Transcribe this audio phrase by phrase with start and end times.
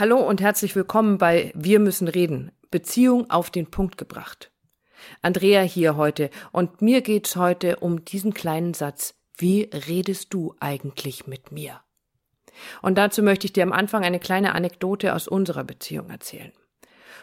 [0.00, 2.52] Hallo und herzlich willkommen bei Wir müssen reden.
[2.70, 4.52] Beziehung auf den Punkt gebracht.
[5.22, 9.16] Andrea hier heute und mir geht's heute um diesen kleinen Satz.
[9.36, 11.80] Wie redest du eigentlich mit mir?
[12.80, 16.52] Und dazu möchte ich dir am Anfang eine kleine Anekdote aus unserer Beziehung erzählen.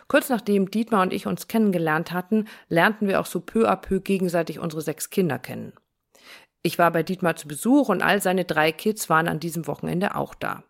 [0.10, 4.02] Kurz nachdem Dietmar und ich uns kennengelernt hatten, lernten wir auch so peu à peu
[4.02, 5.72] gegenseitig unsere sechs Kinder kennen.
[6.62, 10.16] Ich war bei Dietmar zu Besuch und all seine drei Kids waren an diesem Wochenende
[10.16, 10.64] auch da.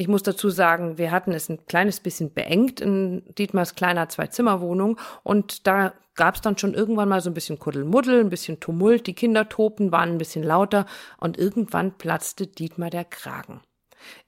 [0.00, 4.96] Ich muss dazu sagen, wir hatten es ein kleines bisschen beengt in Dietmars kleiner Zwei-Zimmer-Wohnung
[5.24, 9.08] und da gab es dann schon irgendwann mal so ein bisschen Kuddelmuddel, ein bisschen Tumult,
[9.08, 10.86] die Kinder tobten, waren ein bisschen lauter
[11.18, 13.60] und irgendwann platzte Dietmar der Kragen.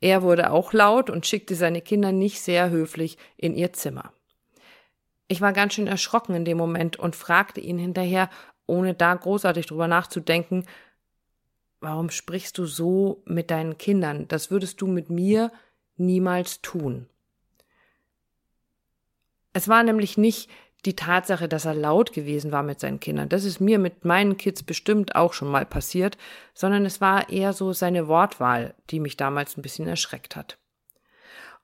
[0.01, 4.13] Er wurde auch laut und schickte seine Kinder nicht sehr höflich in ihr Zimmer.
[5.29, 8.29] Ich war ganz schön erschrocken in dem Moment und fragte ihn hinterher,
[8.67, 10.65] ohne da großartig drüber nachzudenken,
[11.81, 14.27] warum sprichst du so mit deinen Kindern?
[14.27, 15.53] Das würdest du mit mir
[16.01, 17.07] niemals tun.
[19.53, 20.51] Es war nämlich nicht
[20.87, 23.29] die Tatsache, dass er laut gewesen war mit seinen Kindern.
[23.29, 26.17] Das ist mir mit meinen Kids bestimmt auch schon mal passiert,
[26.55, 30.59] sondern es war eher so seine Wortwahl, die mich damals ein bisschen erschreckt hat.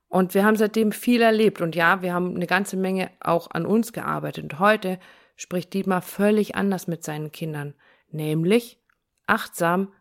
[0.09, 3.67] Und wir haben seitdem viel erlebt und ja, wir haben eine ganze Menge auch an
[3.67, 4.45] uns gearbeitet.
[4.45, 4.99] Und heute
[5.35, 7.75] spricht Dietmar völlig anders mit seinen Kindern,
[8.11, 8.79] nämlich
[9.27, 9.93] achtsam,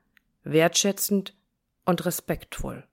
[0.44, 1.34] wertschätzend
[1.86, 2.84] und respektvoll.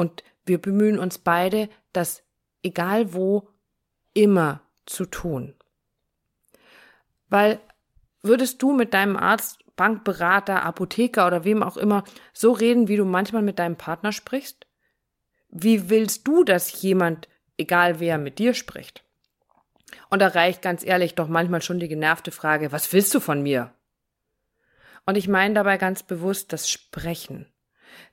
[0.00, 2.22] Und wir bemühen uns beide, das
[2.62, 3.50] egal wo
[4.14, 5.54] immer zu tun.
[7.28, 7.60] Weil
[8.22, 13.04] würdest du mit deinem Arzt, Bankberater, Apotheker oder wem auch immer so reden, wie du
[13.04, 14.66] manchmal mit deinem Partner sprichst?
[15.50, 19.04] Wie willst du, dass jemand, egal wer, mit dir spricht?
[20.08, 23.42] Und da reicht ganz ehrlich doch manchmal schon die genervte Frage, was willst du von
[23.42, 23.74] mir?
[25.04, 27.49] Und ich meine dabei ganz bewusst das Sprechen.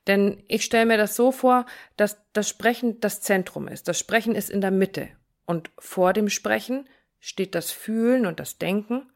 [0.06, 3.88] Denn ich stelle mir das so vor, dass das Sprechen das Zentrum ist.
[3.88, 5.08] Das Sprechen ist in der Mitte.
[5.44, 6.88] Und vor dem Sprechen
[7.20, 9.10] steht das Fühlen und das Denken.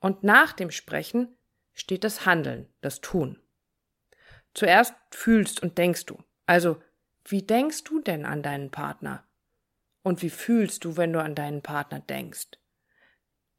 [0.00, 1.36] Und nach dem Sprechen
[1.74, 3.40] steht das Handeln, das Tun.
[4.54, 6.18] Zuerst fühlst und denkst du.
[6.46, 6.80] Also,
[7.24, 9.24] wie denkst du denn an deinen Partner?
[10.02, 12.46] Und wie fühlst du, wenn du an deinen Partner denkst?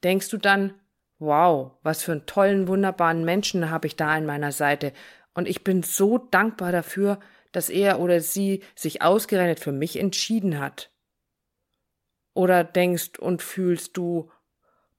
[0.03, 0.73] Denkst du dann,
[1.19, 4.93] wow, was für einen tollen, wunderbaren Menschen habe ich da an meiner Seite.
[5.37, 7.19] Und ich bin so dankbar dafür,
[7.51, 10.89] dass er oder sie sich ausgerechnet für mich entschieden hat.
[12.33, 14.31] Oder denkst und fühlst du,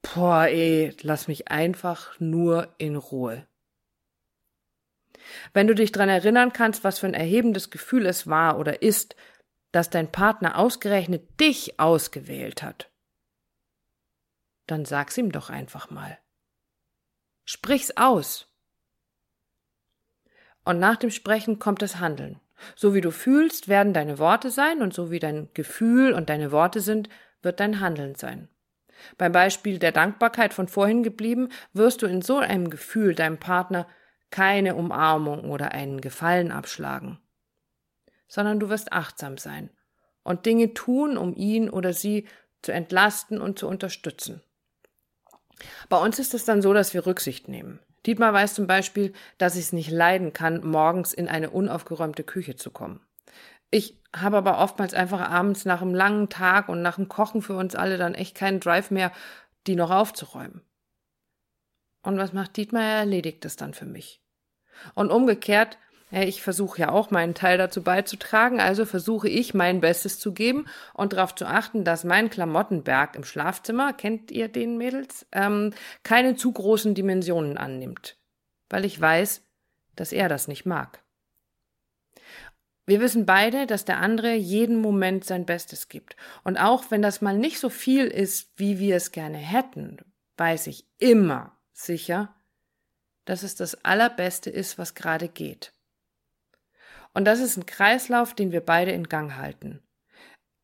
[0.01, 3.49] boah, ey, lass mich einfach nur in Ruhe.
[5.55, 9.17] Wenn du dich dran erinnern kannst, was für ein erhebendes Gefühl es war oder ist,
[9.73, 12.93] dass dein Partner ausgerechnet dich ausgewählt hat,
[14.69, 16.17] dann sag's ihm doch einfach mal.
[17.45, 18.48] Sprich's aus.
[20.65, 22.41] Und nach dem Sprechen kommt das Handeln.
[22.75, 26.51] So wie du fühlst, werden deine Worte sein und so wie dein Gefühl und deine
[26.53, 27.09] Worte sind,
[27.43, 28.49] wird dein Handeln sein.
[29.17, 33.87] Beim Beispiel der Dankbarkeit von vorhin geblieben, wirst du in so einem Gefühl deinem Partner
[34.31, 37.19] keine Umarmung oder einen Gefallen abschlagen,
[38.27, 39.71] sondern du wirst achtsam sein
[40.23, 42.29] und Dinge tun, um ihn oder sie
[42.61, 44.43] zu entlasten und zu unterstützen.
[45.89, 47.81] Bei uns ist es dann so, dass wir Rücksicht nehmen.
[48.07, 52.57] Dietmar weiß zum Beispiel, dass ich es nicht leiden kann, morgens in eine unaufgeräumte Küche
[52.57, 53.01] zu kommen.
[53.71, 57.57] Ich habe aber oftmals einfach abends nach einem langen Tag und nach dem Kochen für
[57.57, 59.13] uns alle dann echt keinen Drive mehr,
[59.67, 60.63] die noch aufzuräumen.
[62.03, 62.83] Und was macht Dietmar?
[62.83, 64.23] Er erledigt es dann für mich.
[64.95, 65.79] Und umgekehrt
[66.11, 70.67] ich versuche ja auch meinen Teil dazu beizutragen, also versuche ich mein Bestes zu geben
[70.95, 76.37] und darauf zu achten, dass mein Klamottenberg im Schlafzimmer, kennt ihr den Mädels, ähm, keine
[76.37, 78.17] zu großen Dimensionen annimmt,
[78.71, 79.43] weil ich weiß,
[79.97, 81.03] dass er das nicht mag.
[82.87, 86.17] Wir wissen beide, dass der andere jeden Moment sein Bestes gibt.
[86.43, 89.99] Und auch wenn das mal nicht so viel ist, wie wir es gerne hätten,
[90.39, 92.35] weiß ich immer sicher,
[93.27, 95.75] dass es das Allerbeste ist, was gerade geht.
[97.19, 99.83] Und das ist ein Kreislauf, den wir beide in Gang halten.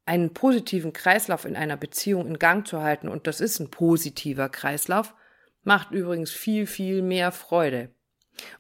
[0.06, 4.48] Einen positiven Kreislauf in einer Beziehung in Gang zu halten, und das ist ein positiver
[4.48, 5.16] Kreislauf,
[5.64, 7.90] macht übrigens viel, viel mehr Freude.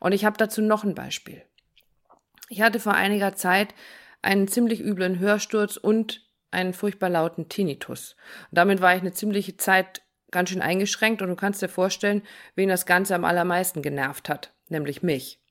[0.00, 1.44] Und ich habe dazu noch ein Beispiel.
[2.48, 3.76] Ich hatte vor einiger Zeit
[4.22, 8.16] einen ziemlich üblen Hörsturz und einen furchtbar lauten Tinnitus.
[8.50, 10.02] Und damit war ich eine ziemliche Zeit
[10.32, 12.22] ganz schön eingeschränkt und du kannst dir vorstellen,
[12.56, 15.43] wen das Ganze am allermeisten genervt hat, nämlich mich.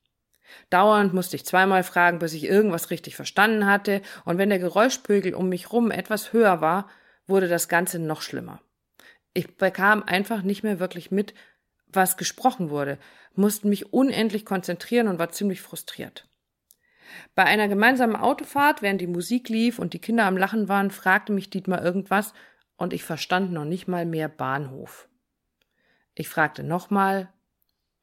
[0.70, 5.34] Dauernd musste ich zweimal fragen, bis ich irgendwas richtig verstanden hatte, und wenn der Geräuschpegel
[5.34, 6.90] um mich rum etwas höher war,
[7.28, 8.62] wurde das Ganze noch schlimmer.
[9.34, 11.34] Ich bekam einfach nicht mehr wirklich mit,
[11.88, 12.98] was gesprochen wurde,
[13.36, 16.28] musste mich unendlich konzentrieren und war ziemlich frustriert.
[17.36, 21.32] Bei einer gemeinsamen Autofahrt, während die Musik lief und die Kinder am Lachen waren, fragte
[21.32, 22.34] mich Dietmar irgendwas
[22.76, 25.08] und ich verstand noch nicht mal mehr Bahnhof.
[26.16, 27.32] Ich fragte nochmal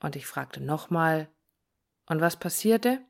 [0.00, 1.28] und ich fragte nochmal.
[2.10, 3.00] Und was passierte?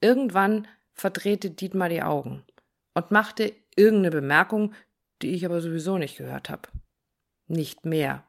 [0.00, 2.44] Irgendwann verdrehte Dietmar die Augen
[2.92, 4.74] und machte irgendeine Bemerkung,
[5.22, 6.68] die ich aber sowieso nicht gehört habe.
[7.46, 8.26] Nicht mehr.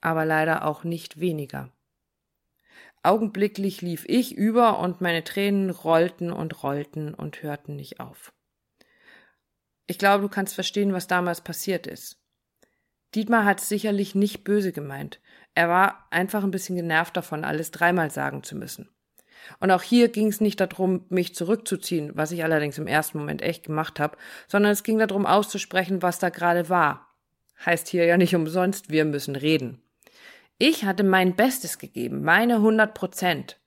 [0.00, 1.72] Aber leider auch nicht weniger.
[3.02, 8.32] Augenblicklich lief ich über und meine Tränen rollten und rollten und hörten nicht auf.
[9.88, 12.22] Ich glaube, du kannst verstehen, was damals passiert ist.
[13.16, 15.20] Dietmar hat sicherlich nicht böse gemeint.
[15.54, 18.88] Er war einfach ein bisschen genervt davon, alles dreimal sagen zu müssen.
[19.58, 23.42] Und auch hier ging es nicht darum, mich zurückzuziehen, was ich allerdings im ersten Moment
[23.42, 24.16] echt gemacht habe,
[24.46, 27.08] sondern es ging darum auszusprechen, was da gerade war.
[27.64, 29.82] Heißt hier ja nicht umsonst, wir müssen reden.
[30.58, 33.58] Ich hatte mein Bestes gegeben, meine 100 Prozent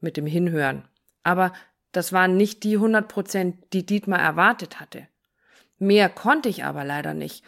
[0.00, 0.88] mit dem Hinhören.
[1.22, 1.52] Aber
[1.92, 5.06] das waren nicht die 100 Prozent, die Dietmar erwartet hatte.
[5.78, 7.44] Mehr konnte ich aber leider nicht.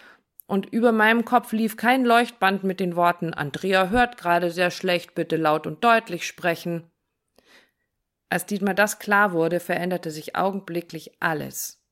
[0.47, 5.15] Und über meinem Kopf lief kein Leuchtband mit den Worten Andrea hört gerade sehr schlecht,
[5.15, 6.91] bitte laut und deutlich sprechen.
[8.29, 11.83] Als Dietmar das klar wurde, veränderte sich augenblicklich alles.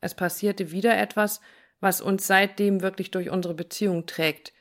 [0.00, 1.40] Es passierte wieder etwas,
[1.80, 4.52] was uns seitdem wirklich durch unsere Beziehung trägt,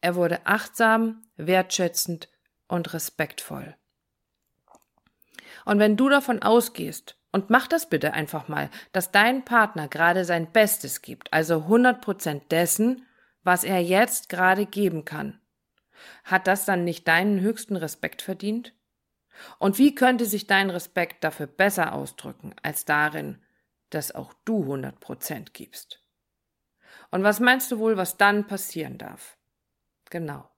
[0.00, 2.30] er wurde achtsam, wertschätzend
[2.68, 3.76] und respektvoll.
[5.66, 10.24] Und wenn du davon ausgehst, und mach das bitte einfach mal, dass dein Partner gerade
[10.24, 13.06] sein Bestes gibt, also 100 Prozent dessen,
[13.42, 15.40] was er jetzt gerade geben kann.
[16.24, 18.74] Hat das dann nicht deinen höchsten Respekt verdient?
[19.58, 23.42] Und wie könnte sich dein Respekt dafür besser ausdrücken, als darin,
[23.90, 26.02] dass auch du 100 Prozent gibst?
[27.10, 29.38] Und was meinst du wohl, was dann passieren darf?
[30.10, 30.50] Genau.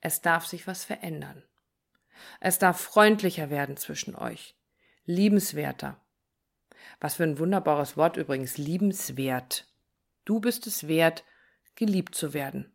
[0.00, 1.42] Es darf sich was verändern.
[2.40, 4.56] Es darf freundlicher werden zwischen euch.
[5.04, 6.00] Liebenswerter.
[7.00, 9.66] Was für ein wunderbares Wort übrigens, liebenswert.
[10.24, 11.24] Du bist es wert,
[11.74, 12.72] geliebt zu werden.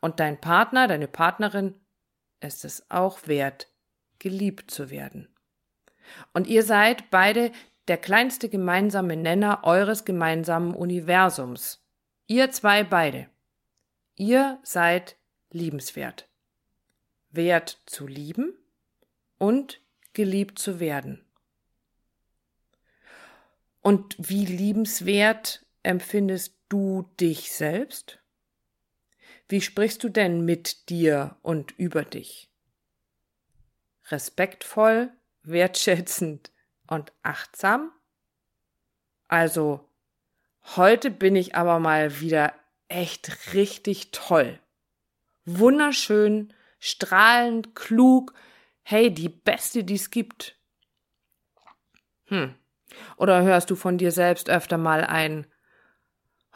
[0.00, 1.74] Und dein Partner, deine Partnerin
[2.40, 3.68] ist es auch wert,
[4.18, 5.28] geliebt zu werden.
[6.32, 7.52] Und ihr seid beide
[7.88, 11.84] der kleinste gemeinsame Nenner eures gemeinsamen Universums.
[12.26, 13.28] Ihr zwei beide.
[14.16, 15.16] Ihr seid
[15.50, 16.28] liebenswert.
[17.30, 18.54] Wert zu lieben
[19.38, 19.80] und
[20.12, 21.24] geliebt zu werden.
[23.82, 28.20] Und wie liebenswert empfindest du dich selbst?
[29.48, 32.48] Wie sprichst du denn mit dir und über dich?
[34.06, 35.12] Respektvoll,
[35.42, 36.52] wertschätzend
[36.86, 37.92] und achtsam?
[39.26, 39.88] Also,
[40.76, 42.54] heute bin ich aber mal wieder
[42.88, 44.60] echt richtig toll.
[45.44, 48.34] Wunderschön, strahlend, klug,
[48.82, 50.56] hey, die beste, die es gibt.
[52.26, 52.54] Hm.
[53.16, 55.46] Oder hörst du von dir selbst öfter mal ein,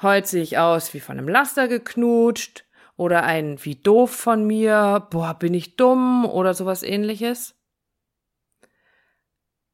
[0.03, 2.65] heute sehe ich aus wie von einem Laster geknutscht,
[2.97, 7.55] oder ein wie doof von mir, boah, bin ich dumm, oder sowas ähnliches?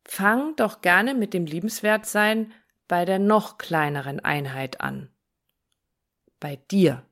[0.04, 2.52] Fang doch gerne mit dem Liebenswertsein
[2.88, 5.12] bei der noch kleineren Einheit an
[6.42, 7.06] bei dir.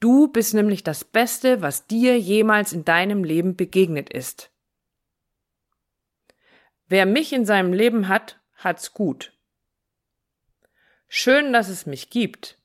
[0.00, 4.50] Du bist nämlich das Beste, was dir jemals in deinem Leben begegnet ist.
[6.88, 9.32] Wer mich in seinem Leben hat, hat's gut.
[11.08, 12.58] Schön, dass es mich gibt.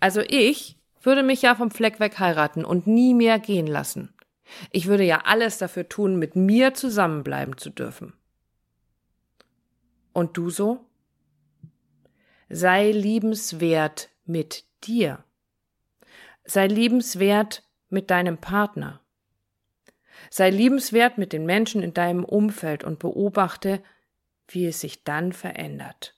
[0.00, 4.14] Also ich würde mich ja vom Fleck weg heiraten und nie mehr gehen lassen.
[4.70, 8.12] Ich würde ja alles dafür tun, mit mir zusammenbleiben zu dürfen.
[10.12, 10.84] Und du so?
[12.48, 15.24] Sei liebenswert mit dir.
[16.44, 19.01] Sei liebenswert mit deinem Partner.
[20.30, 23.82] Sei liebenswert mit den Menschen in deinem Umfeld und beobachte,
[24.48, 26.16] wie es sich dann verändert.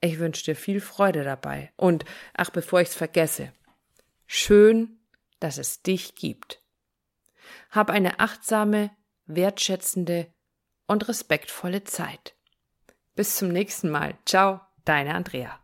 [0.00, 1.72] Ich wünsche dir viel Freude dabei.
[1.76, 2.04] Und,
[2.34, 3.52] ach, bevor ich's vergesse,
[4.26, 5.00] schön,
[5.40, 6.62] dass es dich gibt.
[7.70, 8.90] Hab eine achtsame,
[9.26, 10.32] wertschätzende
[10.86, 12.34] und respektvolle Zeit.
[13.14, 14.16] Bis zum nächsten Mal.
[14.24, 15.58] Ciao, deine Andrea.